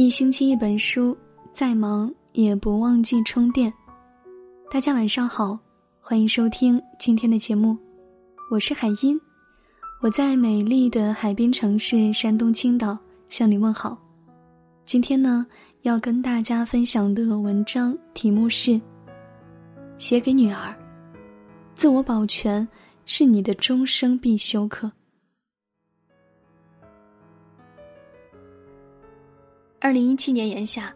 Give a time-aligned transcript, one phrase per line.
[0.00, 1.14] 一星期一本书，
[1.52, 3.70] 再忙也不忘记充电。
[4.70, 5.58] 大家晚上好，
[6.00, 7.76] 欢迎收听今天的节目，
[8.50, 9.20] 我是海音，
[10.00, 12.98] 我在美丽的海滨城市山东青岛
[13.28, 13.94] 向你问好。
[14.86, 15.46] 今天呢，
[15.82, 18.80] 要跟大家分享的文章题目是：
[19.98, 20.74] 写给女儿，
[21.74, 22.66] 自我保全
[23.04, 24.90] 是你的终生必修课。
[29.82, 30.94] 二零一七年炎夏，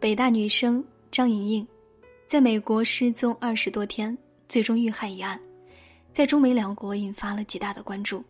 [0.00, 1.68] 北大女生张莹莹，
[2.26, 5.40] 在美国失踪二十多天，最终遇害一案，
[6.12, 8.24] 在中美两国引发了极大的关注。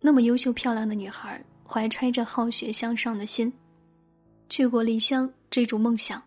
[0.00, 3.52] 那么优秀漂亮的女孩，怀揣着好学向上的心，
[4.48, 6.22] 去过离乡追逐梦想，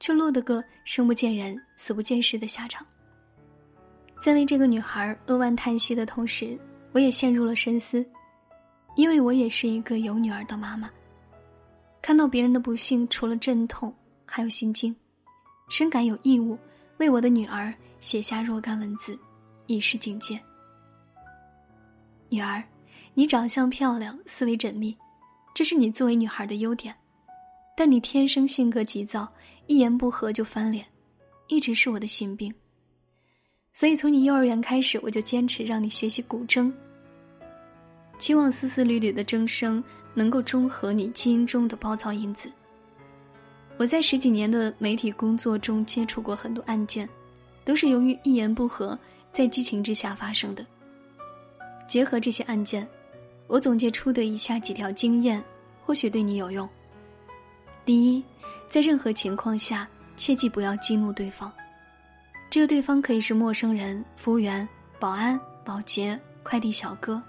[0.00, 2.86] 却落得个生不见人死不见尸的下场。
[4.18, 6.58] 在为这个女孩扼腕叹息的同时，
[6.92, 8.02] 我也陷入了深思，
[8.94, 10.90] 因为我也是一个有女儿的妈妈。
[12.06, 13.92] 看到别人的不幸，除了阵痛，
[14.24, 14.94] 还有心惊，
[15.68, 16.56] 深感有义务
[16.98, 19.18] 为我的女儿写下若干文字，
[19.66, 20.40] 以示警戒。
[22.28, 22.62] 女儿，
[23.12, 24.96] 你长相漂亮，思维缜密，
[25.52, 26.94] 这是你作为女孩的优点，
[27.76, 29.28] 但你天生性格急躁，
[29.66, 30.86] 一言不合就翻脸，
[31.48, 32.54] 一直是我的心病。
[33.72, 36.72] 所以从你幼儿园开始，我就坚持让你学习古筝，
[38.18, 39.82] 期望丝丝缕缕的筝声。
[40.18, 42.50] 能够中和你基因中的暴躁因子。
[43.76, 47.06] 我在十几年的媒体工作中接触过很多案件，
[47.66, 48.98] 都是由于一言不合
[49.30, 50.64] 在激情之下发生的。
[51.86, 52.88] 结合这些案件，
[53.46, 55.44] 我总结出的以下几条经验，
[55.84, 56.66] 或许对你有用。
[57.84, 58.24] 第一，
[58.70, 61.52] 在任何情况下，切记不要激怒对方。
[62.48, 64.66] 这个对方可以是陌生人、服务员、
[64.98, 67.22] 保安、保洁、快递小哥，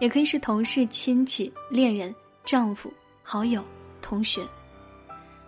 [0.00, 2.14] 也可以是同事、亲戚、恋人。
[2.46, 3.64] 丈夫、好友、
[4.02, 4.46] 同学，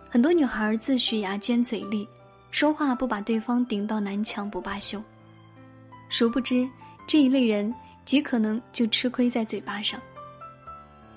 [0.09, 2.09] 很多女孩自诩牙尖嘴利，
[2.49, 4.99] 说话不把对方顶到南墙不罢休。
[6.09, 6.67] 殊不知，
[7.05, 7.71] 这一类人
[8.03, 10.01] 极可能就吃亏在嘴巴上。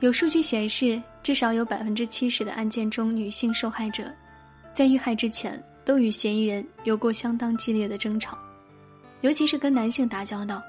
[0.00, 4.04] 有数据显示，至少有百分之七十的案件中，女性受害者
[4.74, 8.36] 在遇害之前都与嫌疑人有过相当激烈的争吵，
[9.22, 10.62] 尤其是跟男性打交道，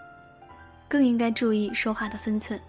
[0.92, 2.60] 更应该注意说话的分寸。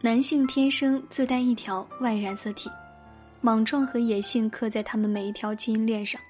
[0.00, 2.70] 男性天生自带一条 Y 染色体，
[3.40, 6.20] 莽撞和野性刻在他们每一条基因链上。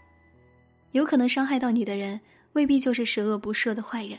[0.92, 2.18] 有可能伤害到你的人，
[2.54, 4.18] 未必就是十恶不赦的坏人。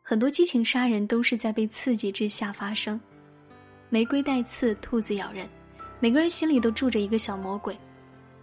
[0.00, 2.98] 很多激情杀人都是在被刺激之下发生。
[3.90, 5.46] 玫瑰带刺，兔子咬人，
[5.98, 7.76] 每个人心里都住着一个小魔鬼。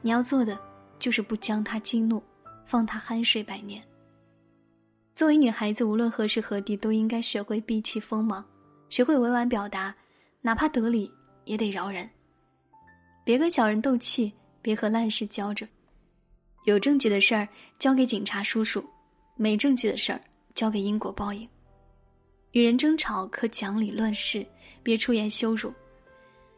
[0.04, 0.56] 你要做的
[1.00, 2.22] 就是不将他激怒，
[2.68, 3.82] 放他酣睡百年。
[5.18, 8.46] 作为女孩子，无论何时何地，都应该学会避其锋芒，
[8.88, 9.92] 学会委婉表达。
[10.42, 11.12] 哪怕得理
[11.46, 12.08] 也得饶人，
[13.24, 15.68] 别跟小人斗气，别和烂事交着。
[16.66, 18.86] 有证据的事儿交给警察叔叔，
[19.36, 20.22] 没证据的事儿
[20.54, 21.50] 交给因果报应。
[22.52, 24.46] 与人争吵可讲理论事，
[24.84, 25.74] 别出言羞辱，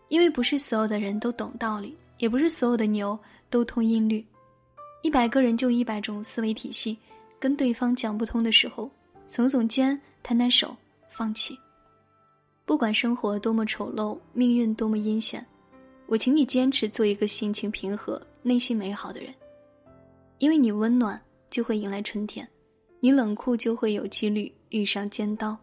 [0.09, 3.17] 因为不是所有的人都懂道理，也不是所有的牛
[3.49, 4.23] 都通音律。
[5.01, 6.97] 一百个人就一百种思维体系，
[7.39, 8.91] 跟对方讲不通的时候，
[9.27, 10.75] 耸耸肩，摊摊手，
[11.09, 11.57] 放弃。
[12.65, 15.43] 不管生活多么丑陋，命运多么阴险，
[16.05, 19.33] 我请你坚持做一个心情平和、内心美好的人。
[20.37, 22.45] 因为你温暖，就会迎来春天；
[22.99, 25.57] 你冷酷，就会有几率遇上尖刀。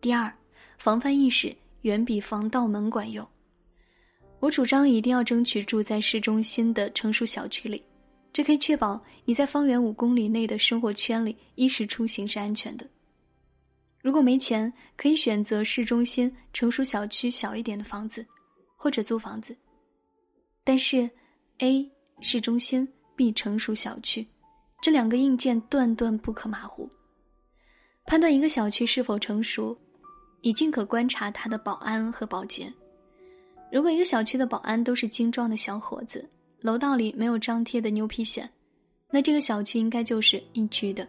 [0.00, 0.32] 第二，
[0.78, 3.26] 防范意识远比防盗门管用。
[4.40, 7.82] 我主张一定要争取住在市中心的成熟小区里，
[8.38, 12.88] 这可以确保你在方圆五公里内的生活圈里衣食出行是安全的。
[14.00, 18.24] 如果没钱，可以选择市中心成熟小区小一点的房子，
[18.76, 19.56] 或者租房子。
[20.62, 21.10] 但是
[21.58, 21.90] ，A
[22.20, 24.24] 市中心，B 成熟小区，
[24.80, 26.88] 这两个硬件断断不可马虎。
[28.06, 29.76] 判断一个小区是否成熟，
[30.42, 32.72] 以尽可观察它的保安和保洁。
[33.72, 36.24] 如果一个小区的保安都是精壮的小伙子，
[36.60, 38.46] 楼道里没有张贴的牛皮癣，
[39.10, 41.06] 那这个小区应该就是一居的。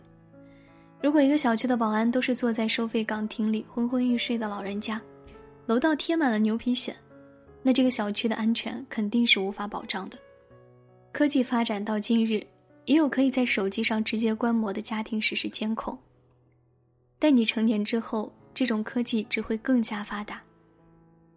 [1.02, 5.02] 如果一个小区的保安都是坐在收费岗亭里昏昏欲睡的老人家，
[5.66, 6.94] 楼道贴满了牛皮癣，
[7.64, 10.18] 那这个小区的安全肯定是无法保障的。
[11.12, 12.46] 科技发展到今日，
[12.86, 15.98] 也有可以在手机上直接观摩的家庭实时监控。
[17.18, 20.42] 但你成年之后，这种科技只会更加发达。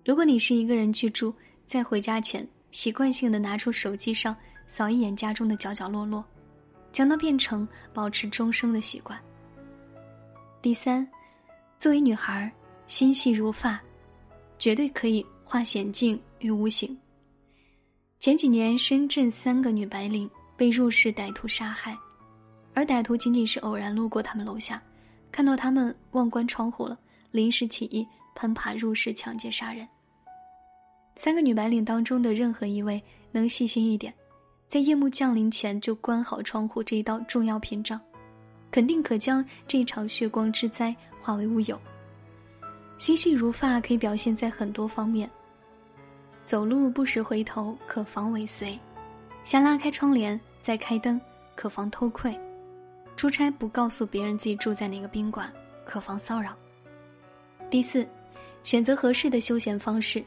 [0.04, 1.32] 如果你是一个人居住，
[1.66, 4.34] 在回家前习惯性的拿出手机上
[4.66, 6.24] 扫一眼家中的角角落落，
[6.90, 9.16] 将它变成保持终生的习惯。
[10.62, 11.06] 第三，
[11.78, 12.50] 作为女孩，
[12.88, 13.80] 心细如发，
[14.58, 16.98] 绝对可以化险境于无形。
[18.18, 21.96] 前几年，深圳三个女白领被入室歹徒杀害，
[22.72, 24.82] 而歹徒仅仅是偶然路过他们楼下，
[25.30, 26.98] 看到他们忘关窗户了，
[27.32, 29.86] 临时起意攀爬入室抢劫杀人。
[31.14, 34.12] 三个女白领当中的任何一位能细心一点，
[34.66, 38.00] 在夜幕降临前就关好窗户这一道重要屏障，
[38.70, 41.78] 肯定可将这场血光之灾化为乌有。
[42.98, 45.28] 心细如发可以表现在很多方面。
[46.44, 48.78] 走路不时回头，可防尾随；
[49.44, 51.20] 先拉开窗帘，再开灯，
[51.54, 52.32] 可防偷窥；
[53.16, 55.52] 出差不告诉别人自己住在哪个宾馆，
[55.84, 56.56] 可防骚扰。
[57.70, 58.06] 第四，
[58.64, 60.24] 选择合适的休闲方式。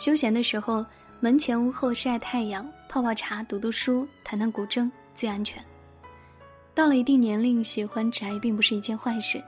[0.00, 0.82] 休闲的时候，
[1.20, 5.62] 门前屋后晒太阳、泡泡茶、读读书、弹弹古筝最安全。
[6.74, 9.44] 到了一定年龄，喜欢宅并不是一件坏事，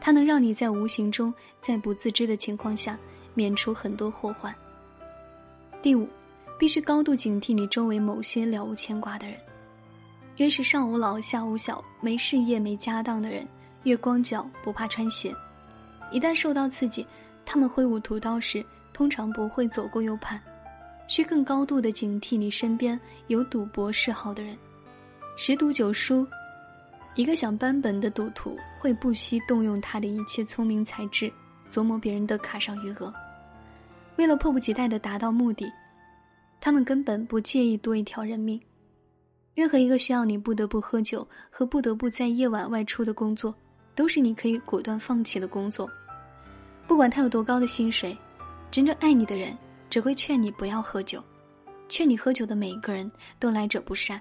[0.00, 2.96] 它能让你在无形中，在不自知的情况下，
[3.34, 4.54] 免除很多祸患。
[5.82, 6.08] 第五，
[6.56, 9.36] 必须高度警惕你周围某些了无牵挂的人。
[10.36, 13.44] 越是上无老下无小、没事业没家当的人，
[13.82, 15.34] 越光脚不怕穿鞋。
[16.12, 17.04] 一旦受到刺激，
[17.44, 18.64] 他们挥舞屠刀时。
[19.00, 20.38] 通常不会左顾右盼，
[21.06, 24.54] 需更高度的警惕你身边有赌博嗜好的人。
[25.38, 26.26] 十赌九输，
[27.14, 31.32] 一个想扳本的赌徒会不惜动用他的一切聪明才智，
[31.70, 33.10] 琢磨别人的卡上余额。
[34.16, 35.64] 为了迫不及待的达到目的，
[36.60, 38.60] 他们根本不介意多一条人命。
[39.54, 43.54] 任何一个需要你不得不喝酒和不得不在夜晚外出的工作，
[43.94, 45.90] 都是你可以果断放弃的工作，
[46.86, 48.14] 不管他有多高的薪水。
[48.70, 49.56] 真正爱你的人，
[49.88, 51.20] 只会劝你不要喝酒；
[51.88, 54.20] 劝你喝酒的每一个人都来者不善，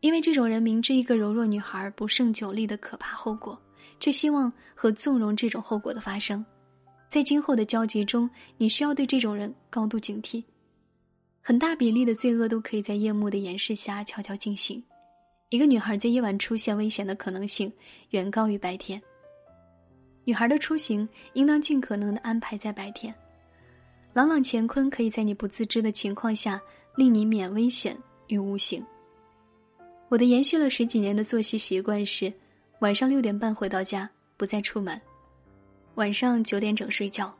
[0.00, 3.60] 因为这种人明知一个柔弱女孩不胜酒力的可怕后果，
[3.98, 6.44] 却希望和纵容这种后果的发生。
[7.08, 10.44] 在今后的交集中，你需要对这种人高度警惕。
[11.40, 14.80] 很大比例的罪恶都可以在夜幕的掩饰下悄悄进行。
[15.48, 17.72] 一个女孩在夜晚出现危险的可能性
[18.10, 19.02] 远高于白天。
[20.24, 23.12] 女孩的出行应当尽可能的安排在白天。
[24.18, 26.60] 朗朗乾坤可以在你不自知的情况下
[26.96, 28.84] 令你免危险与无形。
[30.08, 32.32] 我的延续了十几年的作息习惯是：
[32.80, 34.98] 晚上六点半回到家，不再出门；
[35.94, 37.32] 晚上九点整睡觉，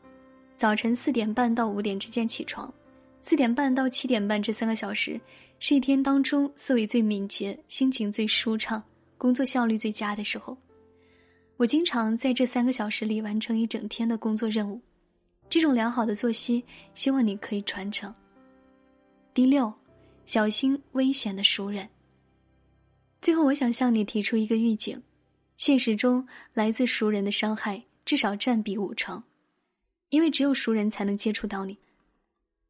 [0.56, 2.72] 早晨四点半到五点之间起床。
[3.22, 5.20] 四点半到七点半这三个小时
[5.58, 8.80] 是一天当中思维最敏捷、心情最舒畅、
[9.16, 10.56] 工作效率最佳的时候。
[11.56, 14.80] 我经常在这三个小时里完成一整天的工作任务。
[15.50, 16.62] 这种良好的作息，
[16.94, 18.14] 希望你可以传承。
[19.32, 19.72] 第六，
[20.26, 21.88] 小心危险的熟人。
[23.20, 25.02] 最后，我想向你提出一个预警：
[25.56, 29.22] 现实中来自熟人的伤害至少占比五成，
[30.10, 31.76] 因为只有熟人才能接触到你。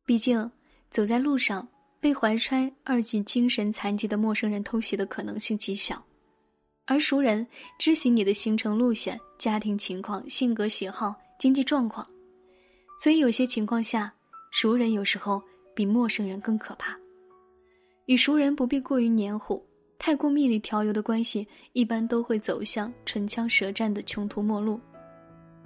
[0.06, 0.50] 毕竟，
[0.90, 1.69] 走在路上
[2.00, 6.02] 被怀揣二级精神残疾的陌生人偷袭的可能性极小，
[6.86, 7.46] 而熟人
[7.78, 12.06] 知悉你的行程路线、家庭情况、性格喜好、经济状况。
[12.98, 14.12] 所以，有些情况下，
[14.50, 15.40] 熟人有时候
[15.72, 16.98] 比陌生人更可怕。
[18.06, 19.64] 与熟人不必过于黏糊，
[20.00, 24.81] 太过蜜里调油的关系，一般都会走向唇枪舌战的穷途末路。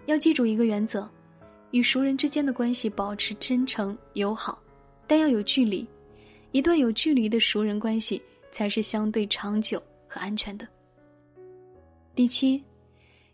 [0.04, 1.08] 要记住一个原则：
[1.70, 4.62] 与熟人之间的关系保持真诚友好，
[5.06, 5.88] 但要有距离。
[6.50, 8.20] 一段有距离的熟人关系
[8.50, 10.68] 才是相对长久和安全的。
[12.14, 12.62] 第七，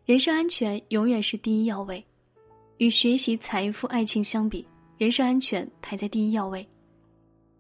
[0.05, 2.05] 人身安全永远是第一要位。
[2.79, 4.65] 与学习、财富、爱情相比，
[4.99, 6.67] 人身安全排在第一要位。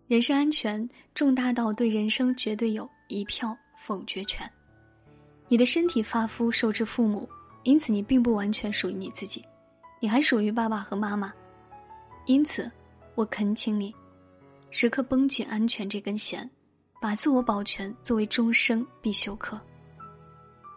[0.07, 4.49] 人身安全重大到对人生绝对有一票否决权。
[5.49, 7.29] 你的身体发肤受之父母，
[7.65, 9.45] 因此你并不完全属于你自己，
[10.01, 11.33] 你还属于爸爸和妈妈。
[12.27, 12.71] 因此，
[13.17, 13.93] 我恳请你，
[14.71, 16.49] 时刻绷紧安全这根弦，
[17.01, 19.61] 把自我保全作为终生必修课。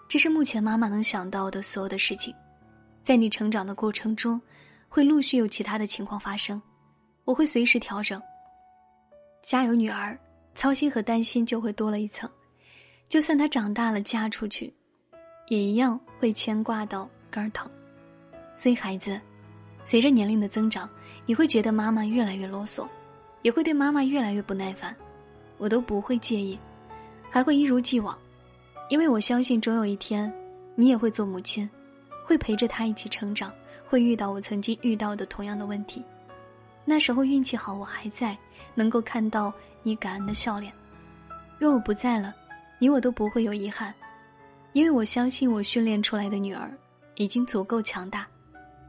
[0.09, 2.33] 这是目前妈妈能想到的所有的事情。
[3.03, 4.39] 在你成长的过程中，
[4.87, 6.61] 会陆续有其他的情况发生，
[7.25, 8.21] 我会随时调整。
[9.41, 10.17] 家有女儿，
[10.53, 12.29] 操心和担心就会多了一层。
[13.09, 14.73] 就算她长大了嫁出去，
[15.47, 17.69] 也一样会牵挂到肝疼。
[18.55, 19.19] 所以孩子，
[19.83, 20.87] 随着年龄的增长，
[21.25, 22.87] 你会觉得妈妈越来越啰嗦，
[23.41, 24.95] 也会对妈妈越来越不耐烦。
[25.57, 26.57] 我都不会介意，
[27.29, 28.17] 还会一如既往，
[28.89, 30.31] 因为我相信总有一天，
[30.75, 31.69] 你也会做母亲。
[32.31, 33.51] 会陪着他一起成长，
[33.85, 36.01] 会遇到我曾经遇到的同样的问题。
[36.85, 38.37] 那时候运气好，我还在，
[38.73, 40.71] 能够看到你感恩的笑脸。
[41.59, 42.33] 若我不在了，
[42.79, 43.93] 你我都不会有遗憾，
[44.71, 46.71] 因为我相信我训练出来的女儿
[47.15, 48.25] 已经足够强大，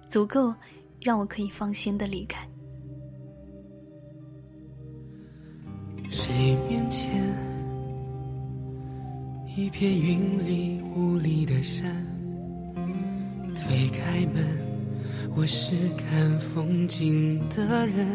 [0.08, 0.54] 足够
[1.00, 2.48] 让我可以放心的离开。
[6.12, 7.10] 谁面前？
[9.56, 12.06] 一片云里雾里的山，
[13.62, 14.44] 推开门，
[15.36, 18.06] 我是看风景的人。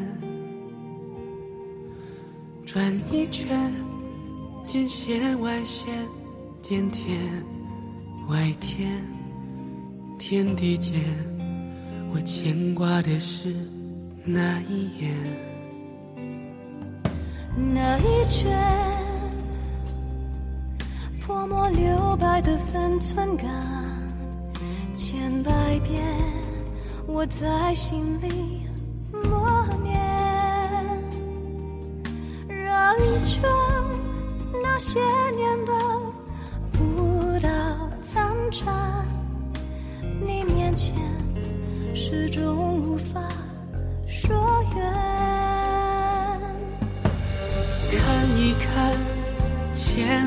[2.65, 3.73] 转一圈，
[4.65, 5.87] 见线外线，
[6.61, 7.17] 见天
[8.27, 8.91] 外天，
[10.19, 10.93] 天地间，
[12.13, 13.55] 我牵挂的是
[14.25, 15.15] 那一眼。
[17.73, 18.51] 那一卷
[21.21, 23.47] 泼墨留白的分寸感，
[24.97, 25.51] 千百
[25.87, 26.03] 遍
[27.05, 28.67] 我在心里
[29.11, 29.95] 默念。
[32.49, 33.47] 绕一圈
[34.63, 34.99] 那些
[35.35, 35.71] 年的
[36.81, 37.47] 舞蹈
[38.01, 39.05] 残渣，
[40.19, 40.95] 你面前
[41.93, 43.21] 始终无法
[44.07, 44.35] 说
[44.75, 44.83] 远。
[47.91, 48.97] 看一看，
[49.75, 50.26] 前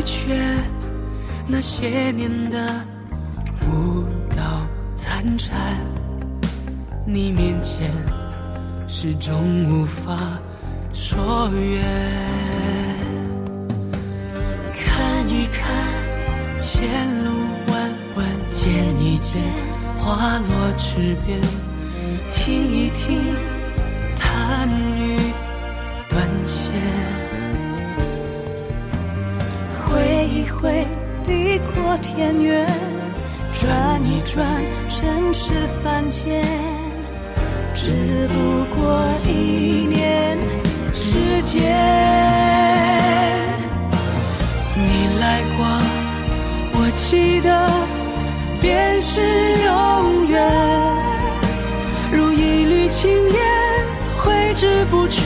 [0.00, 0.56] 绕一圈，
[1.46, 2.82] 那些年的
[3.68, 5.76] 舞蹈残蝉，
[7.06, 7.90] 你面前
[8.88, 10.16] 始终无法
[10.94, 11.84] 说远。
[14.74, 15.68] 看一看，
[16.58, 16.88] 前
[17.22, 17.30] 路
[17.68, 19.38] 弯弯，见一见。
[19.98, 21.38] 花落池边，
[22.30, 23.20] 听一听，
[32.20, 32.66] 阔天远，
[33.50, 34.46] 转一转，
[34.90, 36.44] 尘世凡间，
[37.72, 40.38] 只不过一念
[40.92, 41.62] 之间。
[44.76, 45.64] 你来过，
[46.74, 47.70] 我记得。
[48.60, 49.22] 便是
[49.64, 50.46] 永远，
[52.12, 53.40] 如一缕青烟
[54.18, 55.22] 挥之不去，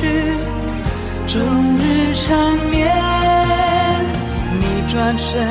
[1.27, 1.43] 终
[1.77, 2.95] 日缠绵。
[4.53, 5.49] 你转身，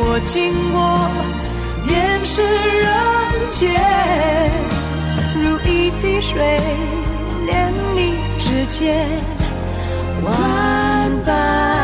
[0.00, 0.78] 我经过，
[1.86, 2.88] 便是人
[3.50, 3.68] 间，
[5.34, 6.60] 如一滴水
[7.46, 9.06] 连你指尖
[10.22, 10.30] 万
[11.24, 11.77] 般。